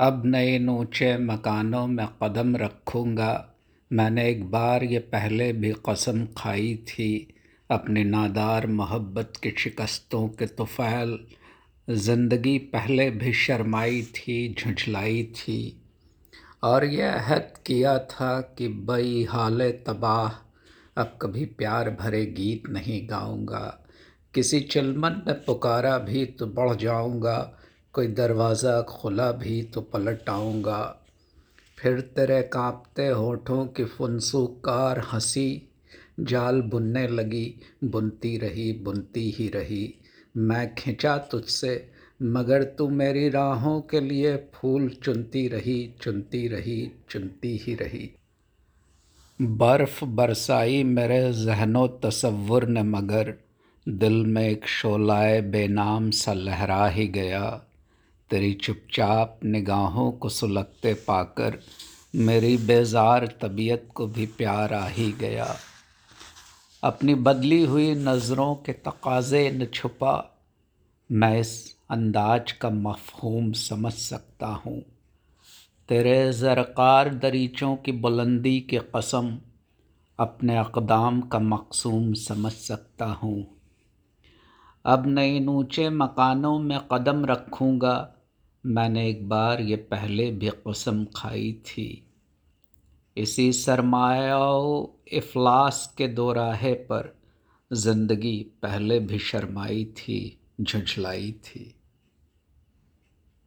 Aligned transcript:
अब 0.00 0.22
नए 0.26 0.66
ऊँचे 0.66 1.18
मकानों 1.18 1.86
में 1.86 2.08
कदम 2.22 2.56
रखूँगा। 2.56 3.54
मैंने 3.92 4.28
एक 4.30 4.50
बार 4.50 4.84
ये 4.84 4.98
पहले 4.98 5.52
भी 5.52 5.72
कसम 5.88 6.26
खाई 6.36 6.74
थी 6.88 7.34
अपनी 7.70 8.04
नादार 8.04 8.66
मोहब्बत 8.66 9.32
की 9.42 9.50
शिकस्तों 9.58 10.28
के 10.28 10.46
तुफ़ैल। 10.46 11.18
ज़िंदगी 11.90 12.58
पहले 12.58 13.10
भी 13.10 13.32
शर्माई 13.32 14.02
थी, 14.02 14.54
झुंझलाई 14.58 15.22
थी। 15.22 15.82
और 16.62 16.84
यह 16.84 17.12
अहद 17.12 17.52
किया 17.66 17.98
था 17.98 18.40
कि 18.40 18.68
बई 18.68 19.26
हाल 19.30 19.70
तबाह, 19.70 20.28
अब 20.96 21.18
कभी 21.22 21.44
प्यार 21.44 21.90
भरे 21.90 22.26
गीत 22.26 22.68
नहीं 22.70 23.08
गाऊँगा। 23.10 23.86
किसी 24.34 24.60
चिलमन 24.60 25.22
ने 25.26 25.32
पुकारा 25.32 25.98
भी 25.98 26.26
तो 26.26 26.46
बढ़ 26.46 26.74
जाऊँगा। 26.74 27.59
कोई 27.94 28.06
दरवाज़ा 28.06 28.82
खुला 28.82 29.32
भी 29.32 29.62
तो 29.62 29.80
पलट 29.80 30.28
आऊँगा। 30.28 30.96
फिर 31.78 32.00
तेरे 32.00 32.42
कांपते 32.42 33.08
होठों 33.08 33.66
की 33.66 33.84
फुनसुकार 33.84 34.98
हँसी, 35.12 35.68
जाल 36.20 36.60
बुनने 36.62 37.08
लगी, 37.08 37.54
बुनती 37.84 38.38
रही, 38.38 38.72
बुनती 38.72 39.30
ही 39.30 39.48
रही। 39.48 39.94
मैं 40.36 40.74
खिंचा 40.74 41.18
तुझसे, 41.18 41.90
मगर 42.22 42.62
तू 42.62 42.88
मेरी 42.88 43.28
राहों 43.28 43.80
के 43.80 44.00
लिए 44.00 44.36
फूल 44.54 44.88
चुनती 44.88 45.48
रही 45.48 45.94
चुनती 46.02 46.48
रही, 46.48 46.92
चुनती 47.10 47.56
ही 47.56 47.74
रही। 47.74 48.10
बर्फ़ 49.42 50.04
बरसाई 50.04 50.84
मेरे 50.84 51.32
जहनो 51.32 51.86
तसव्वुर 51.86 52.64
ने 52.64 52.82
मगर, 52.82 53.34
दिल 53.88 54.12
में 54.12 54.48
एक 54.48 54.66
शोलाए 54.66 55.40
बेनाम 55.40 56.10
सा 56.10 56.32
लहरा 56.32 56.88
ही 56.88 57.06
गया। 57.08 57.66
तेरी 58.30 58.52
चुपचाप 58.52 59.40
निगाहों 59.44 60.12
को 60.12 60.28
सुलगते 60.28 60.94
पाकर 60.94 61.58
मेरी 62.14 62.56
बेजार 62.56 63.26
तबीयत 63.40 63.88
को 63.94 64.06
भी 64.06 64.26
प्यार 64.26 64.74
आ 64.74 64.86
ही 64.86 65.12
गया। 65.12 65.56
अपनी 66.82 67.14
बदली 67.14 67.64
हुई 67.64 67.94
नज़रों 67.94 68.54
के 68.54 68.72
तकाजे 68.72 69.50
न 69.50 69.66
छुपा 69.66 70.14
मैं 71.10 71.40
इस 71.40 71.76
अंदाज 71.90 72.52
का 72.52 72.70
मफहूम 72.70 73.52
समझ 73.52 73.92
सकता 73.92 74.46
हूँ। 74.46 74.80
तेरे 75.88 76.32
ज़रकार 76.32 77.14
दरीचों 77.14 77.76
की 77.76 77.92
बुलंदी 77.92 78.60
की 78.60 78.78
कसम 78.96 79.38
अपने 80.18 80.56
अकदाम 80.56 81.20
का 81.20 81.38
मकसूम 81.38 82.12
समझ 82.12 82.52
सकता 82.52 83.06
हूँ। 83.06 83.46
अब 84.84 85.18
इन 85.18 85.48
ऊँचे 85.48 85.88
मकानों 85.90 86.58
में 86.58 86.78
कदम 86.92 87.24
रखूँगा 87.24 87.96
मैंने 88.66 89.08
एक 89.08 89.28
बार 89.28 89.60
ये 89.60 89.76
पहले 89.76 90.30
भी 90.30 90.50
कसम 90.68 91.04
खाई 91.16 91.52
थी। 91.52 92.06
इसी 93.16 93.52
सरमाया 93.52 94.38
इफलास 95.12 95.94
के 95.98 96.08
दोराहे 96.08 96.72
पर 96.74 97.16
ज़िंदगी 97.72 98.46
पहले 98.62 98.98
भी 99.00 99.18
शर्माई 99.18 99.84
थी, 99.84 100.38
झुझलाई 100.60 101.32
थी। 101.32 101.74